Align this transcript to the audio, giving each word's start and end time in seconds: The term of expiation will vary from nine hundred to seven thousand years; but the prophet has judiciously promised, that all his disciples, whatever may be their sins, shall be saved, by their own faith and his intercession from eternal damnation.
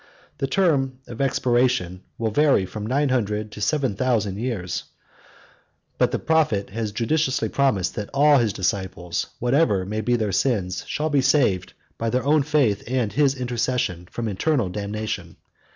The 0.39 0.47
term 0.47 0.97
of 1.05 1.21
expiation 1.21 2.01
will 2.17 2.31
vary 2.31 2.65
from 2.65 2.87
nine 2.87 3.09
hundred 3.09 3.51
to 3.51 3.61
seven 3.61 3.95
thousand 3.95 4.39
years; 4.39 4.85
but 5.99 6.09
the 6.09 6.17
prophet 6.17 6.71
has 6.71 6.91
judiciously 6.91 7.49
promised, 7.49 7.93
that 7.93 8.09
all 8.11 8.39
his 8.39 8.51
disciples, 8.51 9.27
whatever 9.37 9.85
may 9.85 10.01
be 10.01 10.15
their 10.15 10.31
sins, 10.31 10.83
shall 10.87 11.11
be 11.11 11.21
saved, 11.21 11.73
by 11.99 12.09
their 12.09 12.25
own 12.25 12.41
faith 12.41 12.81
and 12.87 13.13
his 13.13 13.35
intercession 13.35 14.07
from 14.09 14.27
eternal 14.27 14.69
damnation. 14.69 15.35